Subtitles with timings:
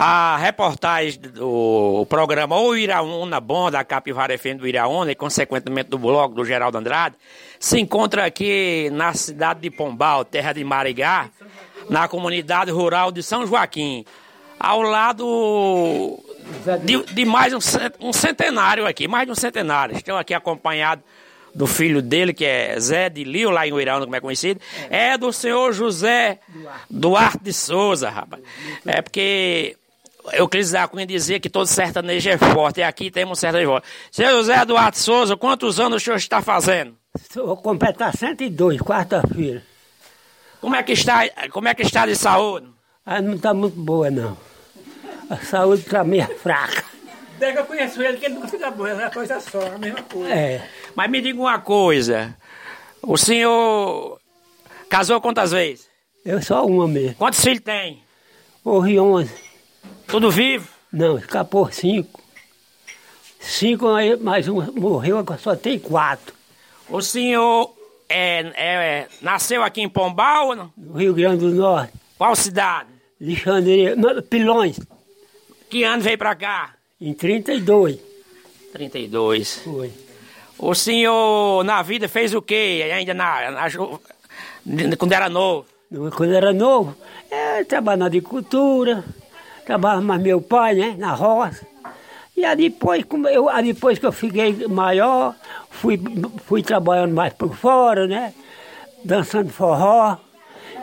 [0.00, 5.98] A reportagem do programa O Iraúna Bom, da Capivara FM do Iraúna, e consequentemente do
[5.98, 7.16] blog do Geraldo Andrade,
[7.58, 11.28] se encontra aqui na cidade de Pombal, terra de Marigá,
[11.90, 14.04] na comunidade rural de São Joaquim,
[14.60, 16.16] ao lado
[16.84, 17.58] de, de mais um,
[17.98, 19.96] um centenário aqui, mais de um centenário.
[19.96, 21.02] Estou aqui acompanhado
[21.52, 24.60] do filho dele, que é Zé de Lio, lá em Uirão, como é conhecido,
[24.90, 26.38] é, do senhor José
[26.88, 28.42] Duarte de Souza, rapaz.
[28.86, 29.76] É porque
[30.32, 33.88] Euclides da Cunha dizia que todo sertanejo é forte, e aqui temos um sertanejo forte.
[34.10, 36.96] Senhor José Duarte de Souza, quantos anos o senhor está fazendo?
[37.34, 39.62] Vou completar 102, quarta-feira.
[40.60, 42.68] Como é que está, como é que está de saúde?
[43.04, 44.36] Ah, não está muito boa, não.
[45.30, 46.84] A saúde está meio fraca.
[47.38, 49.78] Desde que eu conheço ele, que ele nunca fica boa, é uma coisa só, a
[49.78, 50.34] mesma coisa.
[50.34, 50.68] É.
[50.94, 52.36] Mas me diga uma coisa,
[53.00, 54.20] o senhor
[54.88, 55.88] casou quantas vezes?
[56.24, 57.14] Eu só uma mesmo.
[57.14, 58.02] Quantos filhos tem?
[58.64, 59.47] Morri 11.
[60.08, 60.68] Tudo vivo?
[60.92, 62.20] Não, escapou cinco.
[63.40, 63.86] Cinco,
[64.20, 66.34] mais um morreu, agora só tem quatro.
[66.88, 67.74] O senhor
[68.08, 70.72] é, é- nasceu aqui em Pombal ou não?
[70.76, 71.92] No Rio Grande do Norte.
[72.16, 72.88] Qual cidade?
[73.20, 73.94] Alexandria,
[74.28, 74.78] Pilões,
[75.68, 76.74] Que ano veio pra cá?
[77.00, 77.98] em 32.
[78.72, 79.60] 32.
[79.62, 79.92] Foi.
[80.58, 82.90] O senhor na vida fez o quê?
[82.92, 85.66] Ainda na, na quando era novo?
[86.16, 86.96] Quando era novo,
[87.30, 89.04] é, trabalhava na agricultura,
[89.68, 91.66] trabalhava mais meu pai, né, na roça.
[92.34, 95.34] E aí depois, eu, aí depois que eu fiquei maior,
[95.68, 96.00] fui,
[96.46, 98.32] fui trabalhando mais por fora, né?
[99.04, 100.16] Dançando forró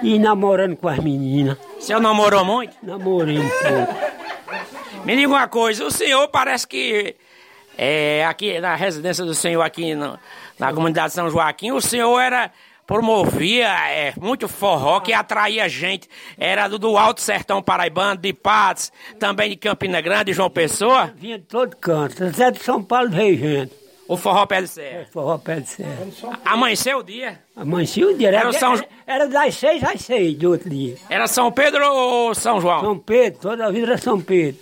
[0.04, 1.58] e namorando com as meninas.
[1.80, 2.76] O senhor namorou muito?
[2.84, 5.04] Namorei um pouco.
[5.04, 7.16] Me diga uma coisa, o senhor parece que
[7.78, 10.20] é, aqui na residência do senhor aqui no-
[10.60, 12.52] na comunidade de São Joaquim, o senhor era
[12.86, 16.08] promovia é, muito forró que atraía gente.
[16.38, 21.14] Era do, do Alto Sertão Paraibano, de Patos, também de Campina Grande, João Pessoa.
[21.16, 22.30] Vinha de todo canto.
[22.30, 23.74] Zé de São Paulo veio gente.
[24.08, 25.08] O forró pé de serra.
[25.12, 25.98] Forró pé de serra.
[26.46, 27.40] Amanheceu o dia.
[27.56, 28.28] Amanhecia o dia.
[28.28, 30.96] Era, Era o São- era, das seis às seis do outro dia.
[31.10, 32.82] Era São Pedro ou São João?
[32.82, 34.62] São Pedro, toda a vida era São Pedro.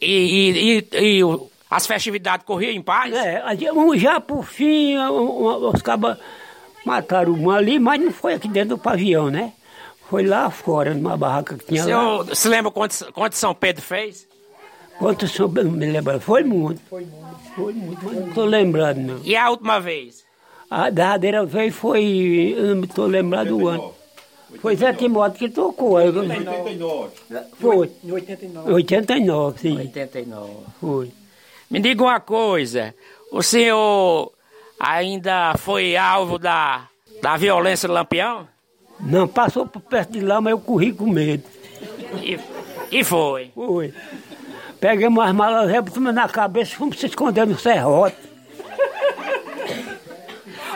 [0.00, 3.12] E, e, e, e o- as festividades corriam em paz?
[3.14, 3.42] É,
[3.72, 6.16] um já por fim, os cabas
[6.86, 9.52] mataram uma ali, mas não foi aqui dentro do pavião, né?
[10.08, 11.84] Foi lá fora, numa barraca que O tinha lá.
[11.86, 14.26] senhor se lembra quantos, quantos São Pedro fez?
[14.98, 16.80] Quanto sou, não me lembro, foi muito.
[16.88, 17.36] Foi muito.
[17.54, 19.20] Foi muito, mas não estou lembrando, não.
[19.24, 20.24] E a última vez?
[20.70, 23.92] A derradeira vez foi, eu não estou lembrado do ano.
[24.60, 26.00] Foi Zé Timóteo que tocou.
[26.00, 27.10] eu- 89.
[27.60, 28.72] Foi, Em 89.
[28.72, 30.50] 89, sim, 89.
[30.80, 31.10] foi.
[31.70, 32.94] Me diga uma coisa,
[33.32, 34.32] o senhor
[34.78, 36.86] ainda foi alvo da,
[37.22, 38.46] da violência do Lampião?
[39.00, 41.44] Não, passou por perto de lá, mas eu corri com medo.
[42.22, 42.38] E,
[42.90, 43.50] e foi.
[43.54, 43.92] Foi.
[44.80, 48.16] Pegamos as malas, rebotamos na cabeça e fomos se esconder no serrote.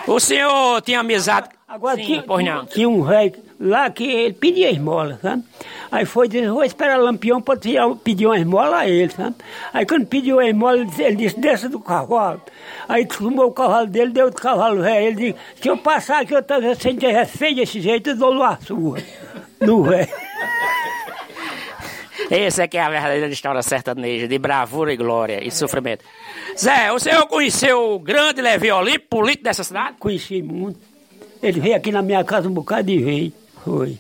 [0.06, 1.49] O senhor tinha amizade...
[1.69, 5.44] Agora Sim, tinha, tinha um velho lá que ele pedia esmola, sabe?
[5.91, 7.59] Aí foi dizer, vou esperar Lampião para
[8.05, 9.34] pedir uma esmola a ele, sabe?
[9.73, 12.41] Aí quando pediu a esmola, ele disse, ele disse desça do cavalo.
[12.89, 15.06] Aí tomou o cavalo dele, deu o cavalo velho.
[15.06, 18.33] Ele disse, se eu passar aqui outra vez sem ter feio desse jeito, eu dou
[18.33, 18.99] uma sua.
[19.61, 20.09] No velho.
[22.31, 26.05] Essa é que é a verdadeira história sertaneja, de bravura e glória e sofrimento.
[26.57, 29.97] Zé, o senhor conheceu o grande Levi Olímpio, político dessa cidade?
[29.99, 30.78] Conheci muito.
[31.43, 33.33] Ele veio aqui na minha casa um bocado de vez.
[33.65, 33.99] Foi.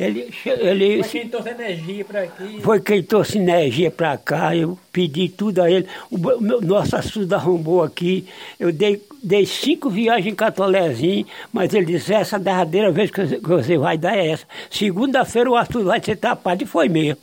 [0.00, 2.60] Ele, ele Mas quem trouxe energia pra aqui.
[2.62, 5.88] Foi quem trouxe energia para cá, eu pedi tudo a ele.
[6.08, 8.24] O meu- nosso açude arrombou aqui,
[8.60, 13.38] eu dei, dei cinco viagens em Catolézinho, mas ele disse, essa derradeira vez que você-
[13.40, 14.44] que você vai dar é essa.
[14.70, 17.18] Segunda-feira o açude vai ser tapado, e foi mesmo.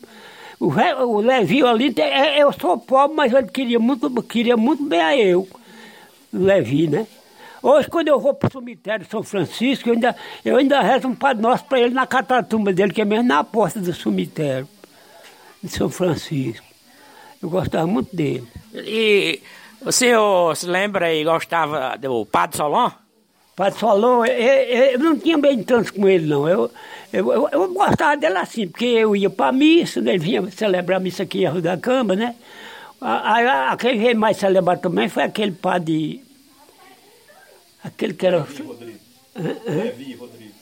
[0.60, 5.00] O, o Levi ali, é- eu sou pobre, mas ele queria muito, queria muito bem
[5.00, 5.48] a eu,
[6.34, 7.08] o Levi, né?
[7.68, 10.16] Hoje, quando eu vou para o cemitério de São Francisco, eu ainda,
[10.46, 13.44] eu ainda rezo um Padre Nosso para ele na catatumba dele, que é mesmo na
[13.44, 14.68] porta do cemitério
[15.64, 16.64] de São Francisco.
[17.42, 18.48] Eu gostava muito dele.
[18.72, 19.42] E
[19.82, 22.92] o senhor se lembra e gostava do Padre Solon?
[23.56, 26.48] Padre Solon, eu, eu- eu não tinha bem tanto com ele, não.
[26.48, 26.70] Eu,
[27.12, 31.04] eu, eu, gostava dele assim, porque eu ia para a missa, ele vinha celebrar a
[31.04, 32.36] missa aqui em Arroio da Cama, né?
[33.02, 36.24] Aí, a- a- quem veio mais celebrar também foi aquele padre.
[37.86, 38.40] Aquele que era.
[39.68, 40.56] Levi Rodrigues.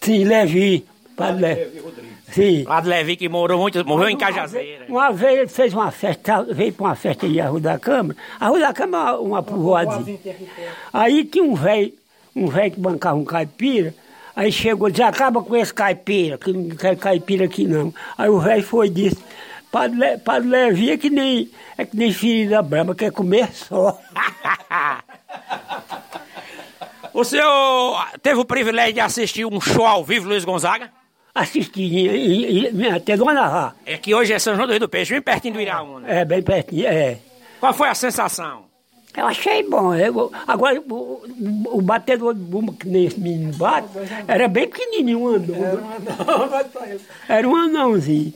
[0.00, 0.84] Sim, Levi.
[1.16, 1.60] Padre Levi.
[1.60, 2.14] Levi Rodrigues.
[2.32, 2.64] Sim.
[2.64, 4.86] Padre Levi que morou muito, morreu em Cajazeira.
[4.88, 8.18] Uma vez ele fez uma festa, veio para uma festa em Arroio da Câmara.
[8.40, 10.18] Arroio da Câmara é uma povoazinha.
[10.92, 11.92] Aí tinha um velho,
[12.34, 13.94] um velho que bancava um caipira.
[14.34, 17.94] Aí chegou, disse, acaba com esse caipira, que não quer caipira aqui não.
[18.18, 19.18] Aí o velho foi e disse,
[19.70, 21.48] Padre, Le, Padre Levi é que nem,
[21.78, 23.96] é que nem ferida brava, quer comer só.
[27.14, 30.90] O senhor teve o privilégio de assistir um show ao vivo, Luiz Gonzaga?
[31.32, 33.76] Assisti, e, e, até do narrar.
[33.86, 36.08] É que hoje é São João do Rio do Peixe, bem pertinho do Iraúna.
[36.08, 37.18] É, bem pertinho, é.
[37.60, 38.64] Qual foi a sensação?
[39.16, 39.94] Eu achei bom.
[39.94, 41.22] Eu, agora, o,
[41.66, 43.86] o batedor de bumba que nesse menino bate,
[44.26, 45.54] era bem pequenininho, um anão.
[45.54, 48.34] Era um anão, Era um anãozinho.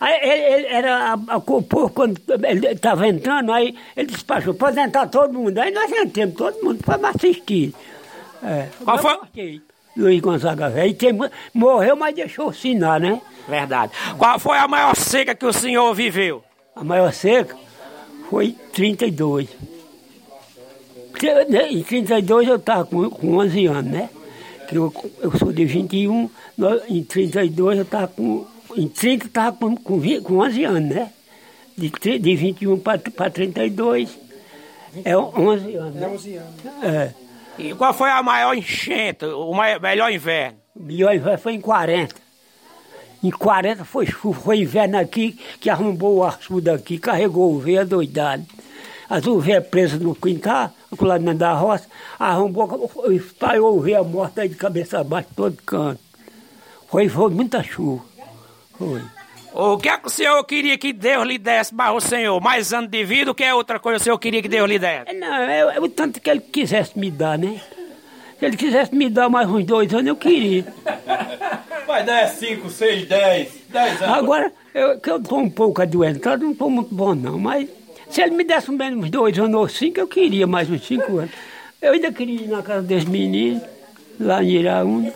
[0.00, 4.54] Aí ele, ele era a, a, o povo, quando ele estava entrando, aí ele despachou,
[4.54, 5.58] pode entrar todo mundo.
[5.58, 7.74] Aí nós entramos, todo mundo foi assistir.
[8.42, 8.68] É.
[8.84, 9.60] Qual foi?
[9.96, 10.94] Luiz Gonzaga Velho.
[10.94, 11.12] Tem,
[11.52, 13.20] morreu, mas deixou sinal, né?
[13.48, 13.92] Verdade.
[14.16, 16.42] Qual foi a maior seca que o senhor viveu?
[16.74, 17.56] A maior seca
[18.28, 19.48] foi 32.
[21.48, 24.08] Né, em 32 eu estava com, com 11 anos, né?
[24.68, 26.30] Que eu, eu sou de 21,
[26.88, 28.46] em 32 eu estava com.
[28.76, 31.10] Em 30 eu estava com, com, com 11 anos, né?
[31.76, 34.18] De, de 21 para 32
[35.04, 35.94] é 11 anos.
[35.94, 36.02] Né?
[36.02, 36.54] É 11 anos.
[36.82, 37.14] É.
[37.58, 40.58] E qual foi a maior enchente, o maior, melhor inverno?
[40.74, 42.14] O melhor inverno foi em 40.
[43.22, 47.86] Em 40 foi chuva, foi inverno aqui, que arrombou o açude aqui, carregou o veio
[47.86, 48.46] doidado.
[49.10, 51.86] As ovelhas presas no quintal, do lado da roça,
[52.18, 56.00] arrombou, espalhou ovelha morta de cabeça abaixo, todo canto.
[56.88, 58.02] Foi, foi muita chuva.
[58.78, 59.02] Foi.
[59.52, 62.40] O que é que o senhor queria que Deus lhe desse para o senhor?
[62.40, 64.68] Mais anos de vida, o que é outra coisa que o senhor queria que Deus
[64.68, 65.12] lhe desse?
[65.12, 67.60] Não, é, é o tanto que ele quisesse me dar, né?
[68.38, 70.64] Se ele quisesse me dar mais uns dois anos, eu queria.
[71.86, 74.16] Vai dar 5, 6, 10, 10 anos.
[74.16, 77.68] Agora, eu, que eu estou um pouco adoentado, não estou muito bom não, mas
[78.08, 81.18] se ele me desse menos uns dois anos ou cinco, eu queria mais uns cinco
[81.18, 81.32] anos.
[81.82, 83.60] Eu ainda queria ir na casa desse menino,
[84.18, 85.12] lá em Iraúna.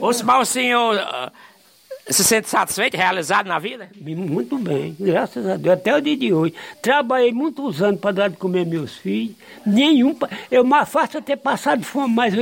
[0.00, 0.96] Ô, o senhor
[2.08, 3.88] se sente satisfeito, realizado na vida?
[4.00, 6.54] Muito bem, graças a Deus, até o dia de hoje.
[6.80, 10.16] Trabalhei muitos anos para dar de comer meus filhos, nenhum.
[10.50, 12.34] Eu mais fácil ter passado fome, mas,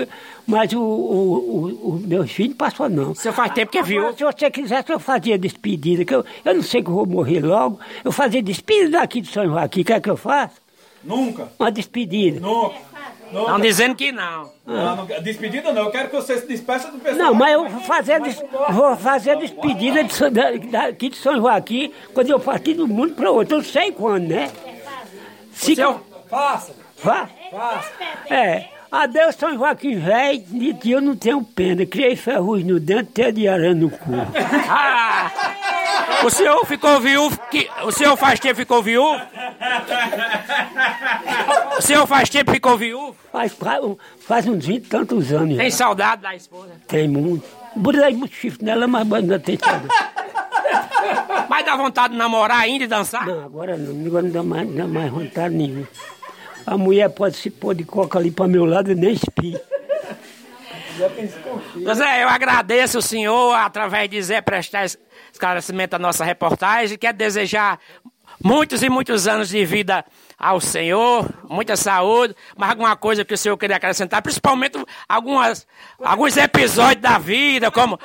[0.46, 3.14] mas o, o, o, o meus filhos passou não.
[3.14, 4.12] Você faz tempo que viu?
[4.12, 7.40] Se você quisesse, eu fazia despedida, que eu, eu não sei que eu vou morrer
[7.40, 7.81] logo.
[8.05, 10.62] Eu fazia despedida daqui de São Joaquim, quer que eu faça?
[11.02, 11.49] Nunca.
[11.58, 12.40] Uma despedida.
[12.40, 12.76] Nunca.
[13.40, 14.52] Estão dizendo que não.
[14.66, 15.06] Não, não.
[15.22, 17.26] Despedida não, eu quero que você se despeça do pessoal.
[17.26, 22.31] Não, mas eu vou fazer, des, vou fazer despedida de, daqui de São Joaquim quando
[22.31, 23.54] eu partir do mundo para outro.
[23.54, 24.50] Eu não sei quando, né?
[25.52, 26.00] Se eu...
[26.28, 26.75] Faça.
[26.96, 27.90] Faça.
[28.31, 28.69] É.
[28.90, 31.84] Adeus, São Joaquim velho, de que eu não tenho pena.
[31.84, 34.12] Criei ferrugem no dente, até de aranha no cu.
[34.70, 35.32] ah!
[36.25, 37.37] O senhor ficou viúvo?
[37.50, 39.20] Que, o senhor faz tempo ficou viúvo?
[41.79, 43.17] O senhor faz tempo ficou viúvo?
[43.32, 43.56] Faz,
[44.21, 45.56] faz uns 20 e tantos anos.
[45.56, 45.76] Tem já.
[45.76, 46.71] saudade da esposa?
[46.87, 47.44] Tem muito.
[47.76, 49.88] Botei muito chifre nela, mas ainda tem saudade.
[51.49, 53.26] Mas dá vontade de namorar ainda e dançar?
[53.26, 54.06] Não, agora não.
[54.06, 55.87] Agora não dá mais, não dá mais vontade nenhuma.
[56.67, 59.62] A mulher pode se pôr de coca ali para meu lado e nem espia.
[61.75, 64.87] José, eu agradeço o senhor através de Zé prestar
[65.32, 66.97] esclarecimento à nossa reportagem.
[66.97, 67.79] Quero desejar
[68.42, 70.04] muitos e muitos anos de vida
[70.38, 74.78] ao Senhor, muita saúde, mas alguma coisa que o Senhor queria acrescentar, principalmente
[75.08, 75.66] algumas,
[76.02, 77.98] alguns episódios da vida, como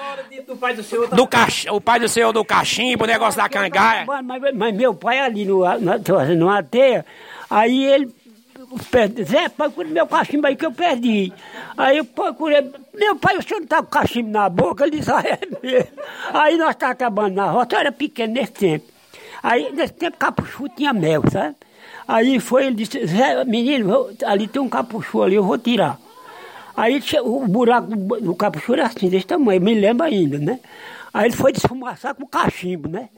[0.47, 3.49] do pai do, senhor, do cach, o pai do Senhor do cachimbo, o negócio da
[3.49, 4.05] cangaia.
[4.05, 7.05] Mas, mas, mas meu pai ali no, no, numa teia,
[7.49, 8.13] aí ele
[8.91, 11.33] perdi, Zé, procure meu cachimbo aí que eu perdi.
[11.77, 14.85] Aí eu procurei, meu pai, o senhor não tá com cachimbo na boca?
[14.85, 15.89] Ele disse, ah, é mesmo.
[16.33, 18.98] Aí nós estávamos trabalhando na roça, eu era pequeno nesse tempo.
[19.41, 21.55] Aí, nesse tempo, capuchu tinha mel, sabe?
[22.07, 25.99] Aí foi, ele disse, Zé, menino, ali tem um capuchu ali, eu vou tirar.
[26.75, 30.59] Aí o buraco do capuchu era assim, desse tamanho, me lembro ainda, né?
[31.13, 33.09] Aí ele foi desfumaçar com cachimbo, né?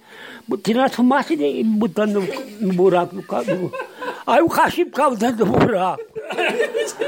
[0.63, 3.71] Tirando a fumaça e botando no, no buraco do cachimbo.
[4.25, 6.01] Aí o cachimbo caiu dentro do buraco.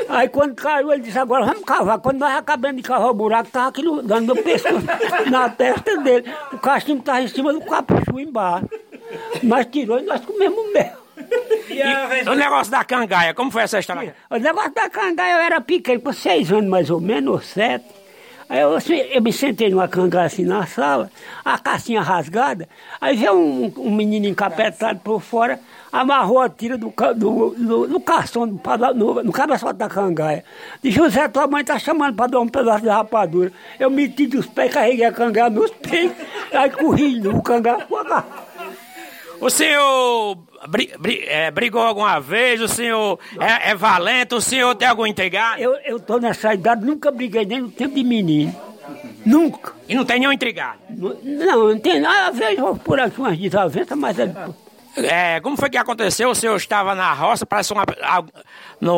[0.09, 1.99] Aí quando caiu, ele disse, agora vamos cavar.
[1.99, 4.85] Quando nós acabamos de cavar o buraco, estava aquilo dando no pescoço,
[5.31, 6.31] na testa dele.
[6.51, 8.67] O cachimbo estava em cima do capuchu embaixo.
[9.41, 11.03] Nós tirou e nós comemos mel.
[11.69, 14.15] E o negócio da cangaia, como foi essa história?
[14.29, 17.85] O negócio da cangaia, eu era pequeno, com seis anos mais ou menos, ou sete.
[18.49, 18.77] Aí eu,
[19.11, 21.09] eu me sentei numa cangaia assim na sala,
[21.43, 22.67] a cassinha rasgada,
[22.99, 25.59] aí veio um, um menino encapetado por fora,
[25.91, 28.59] amarrou a tira do, do, do, do cação, no,
[28.93, 30.43] no, no cabeçote da cangaia.
[30.83, 33.51] Disse, José, tua mãe tá chamando para dar um pedaço de rapadura.
[33.79, 36.11] Eu meti dos pés, carreguei a cangaia nos pés,
[36.51, 37.87] aí corri no cangaia,
[39.41, 40.37] O senhor
[40.67, 42.61] bri- bri- é, brigou alguma vez?
[42.61, 44.33] O senhor é, é valente?
[44.35, 45.61] O senhor tem algum intrigado?
[45.61, 48.55] Eu, eu tô nessa idade, nunca briguei nem no tempo de menino.
[49.25, 49.73] Nunca.
[49.87, 50.79] E não tem nenhum intrigado?
[50.89, 52.29] Não, não tem nada.
[52.31, 54.33] Às vezes por aqui umas desavenças, mas é,
[54.95, 56.29] É, como foi que aconteceu?
[56.29, 57.83] O senhor estava na roça, parece uma.
[58.83, 58.93] A-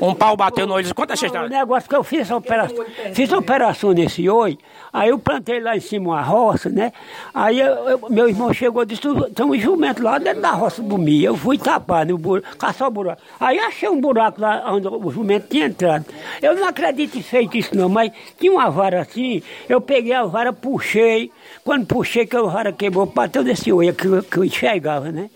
[0.00, 0.94] No, um pau bateu no olho.
[0.94, 1.48] Conta essa o história.
[1.48, 4.58] negócio que eu fiz essa operação, fiz a operação nesse oi,
[4.92, 6.92] aí eu plantei lá em cima uma roça, né?
[7.34, 10.50] Aí eu- eu- meu irmão chegou e disse, "Tu- tem um jumento lá dentro da
[10.50, 11.26] roça do milho.
[11.28, 13.22] Eu fui tapar no buraco, caçar o buraco.
[13.38, 16.04] Aí achei um buraco lá onde o jumento tinha entrado.
[16.42, 20.24] Eu não acredito em feito isso não, mas tinha uma vara assim, eu peguei a
[20.24, 21.30] vara, puxei.
[21.64, 25.30] Quando puxei, que a vara quebrou, bateu nesse oi que, que eu enxergava, né?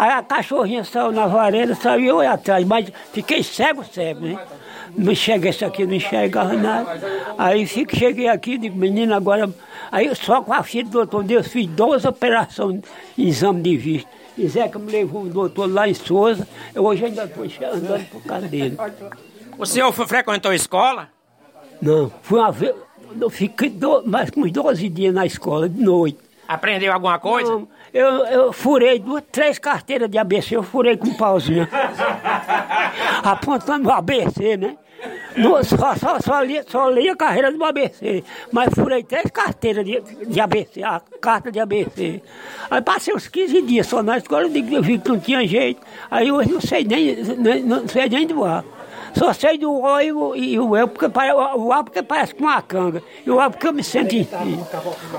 [0.00, 4.38] Aí a cachorrinha saiu na varanda, saiu eu atrás, mas fiquei cego, cego, né?
[4.96, 6.98] Não enxerguei isso aqui, não enxergava nada.
[7.36, 9.50] Aí fico, cheguei aqui, digo, menino, agora.
[9.92, 12.80] Aí só com a filha do doutor Deus fiz 12 operações
[13.18, 14.08] exame de vista.
[14.38, 18.22] E Zeca me levou um doutor lá em Souza, eu hoje ainda estou andando por
[18.22, 18.78] causa dele.
[19.58, 21.10] O senhor frequentou a escola?
[21.82, 22.74] Não, fui uma vez,
[23.20, 26.29] eu fiquei do, mais uns 12 dias na escola, de noite.
[26.50, 27.48] Aprendeu alguma coisa?
[27.48, 31.68] Não, eu, eu furei duas, três carteiras de ABC, eu furei com um pauzinho.
[33.22, 34.76] Apontando o ABC, né?
[35.36, 39.84] No, só, só, só, li, só li a carreira do ABC, mas furei três carteiras
[39.84, 42.20] de, de ABC, a carta de ABC.
[42.68, 44.50] Aí passei uns 15 dias só na escola, eu,
[44.82, 45.80] vi que não tinha jeito.
[46.10, 48.64] Aí hoje não sei nem, nem- não sei nem do ar.
[49.14, 52.44] Só sei do O e o, e o eu, porque o A porque parece com
[52.44, 53.02] uma canga.
[53.26, 54.24] E o A porque eu me sinto em.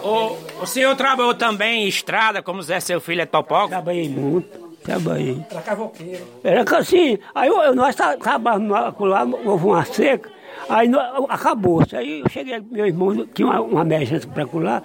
[0.04, 3.70] O, o senhor trabalhou também em estrada, como Zé, seu filho é topógrafo?
[3.70, 4.48] Trabalhei muito,
[4.84, 5.42] trabalhei.
[5.52, 6.26] Era cavoqueiro.
[6.44, 8.70] Era que assim, aí eu, nós trabalhamos
[9.00, 10.30] lá, houve uma seca,
[10.70, 10.90] aí
[11.30, 11.96] acabou-se.
[11.96, 14.84] Aí eu cheguei, meu irmão tinha uma, uma emergência para colar.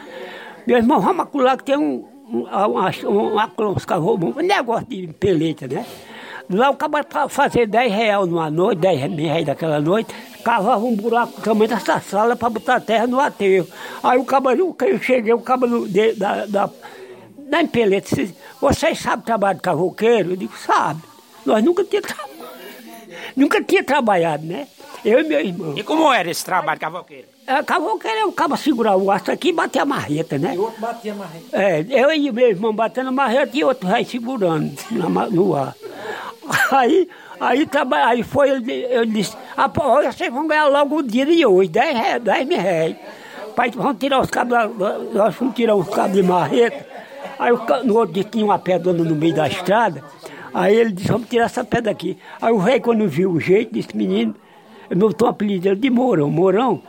[0.67, 5.07] Meu irmão, vamos acular que tem um, um, uma, uma, uns cavos- um negócio de
[5.09, 5.87] peleta, né?
[6.49, 10.95] Lá o cabra para fazer 10 reais numa noite, 10 reais daquela noite, cavava um
[10.95, 13.67] buraco do tamanho dessa sala para botar terra no aterro.
[14.03, 16.71] Aí o cabra, eu cheguei, o cabra de- da, da,
[17.51, 20.31] da empeleta, disse, vocês sabem trabalhar de cavoqueiro?
[20.31, 21.03] Eu digo, sabe.
[21.45, 22.25] Nós nunca tínhamos tra...
[23.37, 24.69] nunca tinha trabalhado, né?
[25.05, 25.75] Eu e meu irmão.
[25.77, 27.27] E como era esse trabalho cavoqueiro?
[27.47, 30.55] É, cavoqueiro é o cabo segurar o aço aqui e bater a marreta, né?
[30.55, 31.45] E o outro batia marreta.
[31.53, 35.75] É, eu e meu irmão batendo a marreta e outro vai segurando na no ar.
[36.71, 37.09] Aí,
[37.41, 37.69] aí,
[38.05, 41.45] aí foi, eu, eu disse, ah, pô, olha, vocês vão ganhar logo o dia de
[41.45, 42.97] hoje, 10, reais, 10 mil reais.
[43.55, 44.57] Pai, vamos tirar os cabos,
[45.13, 46.87] nós fomos tirar os cabos de marreta.
[47.39, 47.53] Aí
[47.85, 50.03] no outro dia tinha uma pedra no meio da estrada.
[50.55, 52.17] Aí ele disse, vamos tirar essa pedra aqui.
[52.41, 54.35] Aí o velho, quando viu o jeito, disse, menino,
[54.89, 56.31] eu não estou apelido ele de Mourão.
[56.31, 56.83] Mourão,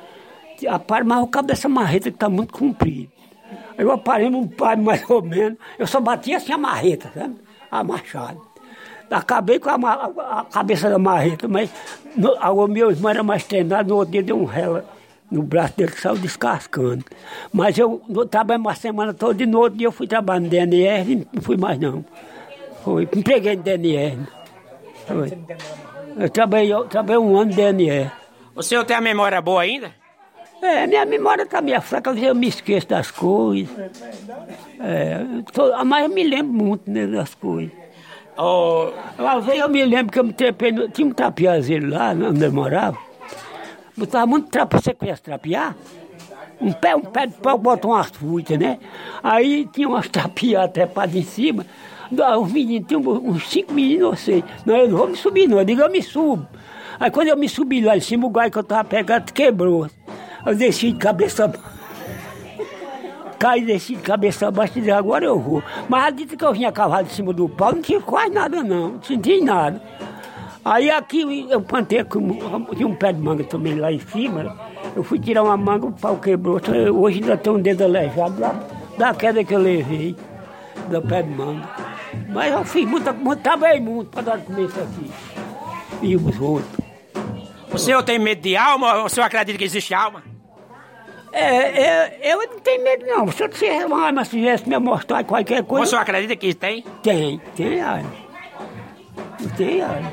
[0.69, 3.11] apare mais o cabo dessa marreta que está muito comprido.
[3.77, 7.35] Aí eu aparei num pai mais ou menos, eu só batia assim a marreta, sabe?
[7.69, 8.46] A machado.
[9.09, 9.75] Acabei com a,
[10.39, 11.69] a cabeça da marreta, mas
[12.15, 14.83] no, a- meu irmão era mais treinado, no outro dia deu um rela
[15.31, 17.03] no braço dele que saiu descascando.
[17.51, 20.49] Mas eu, eu trabalhei uma semana toda e no outro dia eu fui trabalhar no
[20.49, 22.03] DNR e não fui mais não.
[22.83, 24.17] Foi, empreguei no DNR.
[25.05, 25.37] Foi.
[26.17, 28.11] Eu trabalhei, eu trabalhei um ano no DNR.
[28.55, 29.91] O senhor tem a memória boa ainda?
[30.61, 33.69] É, minha memória está meio fraca, às vezes eu me esqueço das coisas.
[34.79, 35.19] É,
[35.53, 37.71] tô- mas eu me lembro muito né, das coisas.
[38.37, 42.11] Ô, Às vezes eu me lembro que eu me trepei, no, tinha um trapeazeiro lá
[42.11, 42.97] onde eu morava.
[43.95, 45.75] Botava muito trapo, você conhece trapear?
[46.61, 48.77] Um pé, um pé de pau, bota umas frutas, né?
[49.23, 51.65] Aí tinha umas trapeadas trepadas em cima.
[52.23, 54.43] Ah, Os meninos, tinha uns cinco meninos, não sei.
[54.65, 55.59] Não, eu não vou me subir, não.
[55.59, 56.47] Eu digo, eu me subo.
[56.99, 59.87] Aí quando eu me subi lá em cima, o gai que eu tava pegando quebrou.
[60.45, 61.76] Eu desci de cabeça baixa.
[63.39, 65.61] Caí desci de cabeça abaixo e disse, agora eu vou.
[65.87, 68.63] Mas a dita que eu vinha cavalo de cima do pau, não tinha quase nada
[68.63, 69.81] não, não senti nada.
[70.65, 74.57] Aí aqui eu plantei com- um pé de manga também lá em cima.
[74.95, 76.57] Eu fui tirar uma manga, o pau quebrou.
[76.57, 78.55] Então, Hoje ainda tem um dedo aleijado lá,
[78.97, 80.15] da queda que eu levei,
[80.89, 81.69] do pé de manga.
[82.29, 85.11] Mas eu fiz muita, muito, trabalhei muito para dar comer isso aqui.
[86.01, 86.77] E os outros.
[87.71, 89.03] o senhor tem medo de alma?
[89.03, 90.23] O senhor acredita que existe alma?
[91.39, 93.31] É, é, eu não tenho medo não.
[93.31, 95.85] Se eu tivesse uma arma, se me mostrar qualquer O coisa.
[95.85, 96.83] senhor acredita que tem?
[97.03, 98.09] Tem, tem arma.
[99.55, 100.11] Tem arma.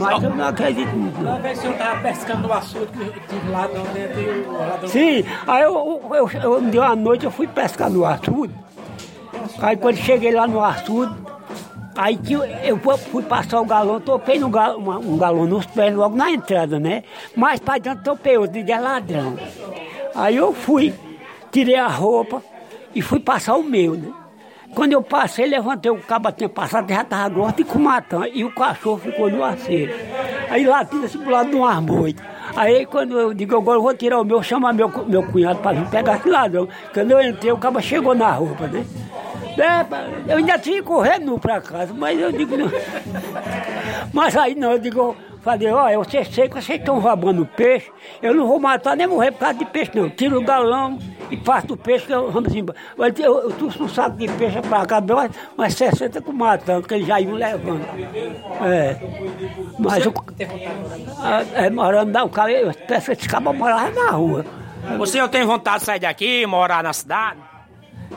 [0.00, 1.20] Mas eu não acredito muito.
[1.20, 4.88] Uma vez o senhor estava pescando no açude, que tinha ladrão dentro e o ladrão...
[4.88, 8.54] Sim, aí eu, eu, eu, dia uma noite eu fui pescar no açude.
[9.60, 11.14] Aí quando cheguei lá no açude,
[11.96, 15.66] aí tinha, eu fui- fui passar o galão, topei no gal, uma- um galão nos
[15.66, 17.02] pés logo na entrada, né?
[17.36, 19.36] Mas para dentro topei outro, de ladrão.
[20.14, 20.94] Aí eu fui,
[21.50, 22.42] tirei a roupa
[22.94, 24.12] e fui passar o meu, né?
[24.74, 28.26] quando eu passei, levantei o cabo tinha passado, já estava gordo e com matando.
[28.26, 29.94] E o cachorro ficou no aceiro.
[30.50, 32.22] Aí latindo assim pro lado de um armoito.
[32.56, 35.78] Aí quando eu digo, agora eu vou tirar o meu, chamar meu, meu cunhado para
[35.78, 36.68] vir pegar esse ladrão.
[36.92, 38.84] Quando eu entrei, o cabo chegou na roupa, né?
[39.56, 42.70] É, eu ainda tinha correndo para casa, mas eu digo, não.
[44.12, 48.34] Mas aí não, eu digo, falei, olha, você sei que vocês estão roubando peixe, eu
[48.34, 50.08] não vou matar nem morrer por causa de peixe, não.
[50.08, 50.98] Tiro o galão
[51.30, 52.78] e faço o peixe, que eu vamos embora.
[53.18, 56.94] Eu, eu trouxe um saco de peixe para cá, mas, mas 60 com matando, que
[56.94, 57.84] eles já iam levando.
[58.64, 58.96] É.
[59.78, 60.14] Mas o.
[61.54, 64.44] É, morando na, o cara, esse cara morava na rua.
[64.98, 67.53] Você eu tenho vontade de sair daqui, morar na cidade?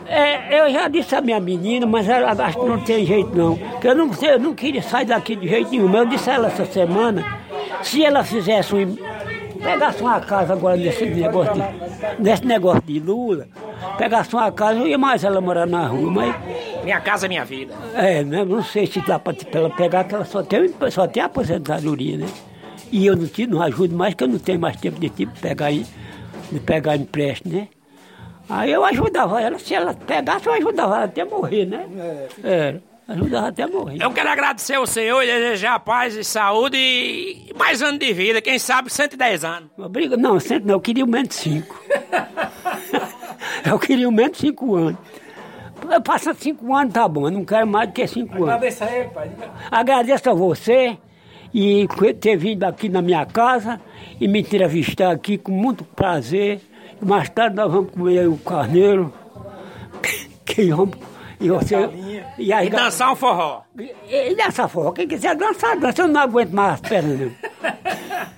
[0.06, 3.56] É, eu já disse à minha menina, mas ela acho que não tem jeito não.
[3.80, 5.94] Que eu não, eu não queria sair daqui de jeito nenhum.
[5.94, 7.40] Eu disse a ela essa semana,
[7.82, 8.96] se ela fizesse um.
[9.62, 13.48] Pegasse uma casa agora nesse negócio de, nesse negócio de Lula,
[13.98, 16.36] pegasse uma casa, eu ia mais ela morar na rua, mas.
[16.84, 17.74] Minha casa é minha vida.
[17.94, 18.46] É, né?
[18.46, 22.28] não sei se dá para ela pegar, que ela só tem, só tem aposentadoria, né?
[22.92, 25.38] E eu não, te, não ajudo mais, que eu não tenho mais tempo de tipo
[25.40, 27.68] pegar, de pegar empréstimo, né?
[28.50, 31.88] Aí eu ajudava ela, se ela pegasse, eu ajudava ela até morrer, né?
[32.44, 32.50] É.
[32.50, 32.76] é
[33.08, 33.98] ajudava até morrer.
[34.02, 38.42] Eu quero agradecer ao senhor e desejar paz e saúde e mais anos de vida,
[38.42, 39.70] quem sabe 110 anos.
[39.78, 41.84] Obriga, não, 100 não, eu queria o menos 5.
[43.66, 45.00] eu queria o menos 5 anos.
[46.04, 48.50] Passa 5 anos, tá bom, eu não quero mais do que 5 anos.
[48.50, 49.32] Agradeço a ele, pai.
[49.72, 50.98] Agradeço a você
[51.54, 51.88] e
[52.20, 53.80] ter vindo aqui na minha casa
[54.20, 56.60] e me entrevistar aqui com muito prazer.
[57.02, 59.14] Mais tarde nós vamos comer o carneiro,
[60.46, 60.98] que vamos,
[61.40, 61.76] e você.
[62.38, 63.62] E, e dançar um forró.
[63.78, 64.92] E, e dançar forró.
[64.92, 67.32] Quem quiser dançar, dança, eu não aguento mais as pernas.